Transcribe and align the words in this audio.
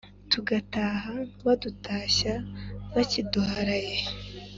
Tugataha 0.31 1.13
badutashya 1.45 2.33
bakiduharaye. 2.93 3.97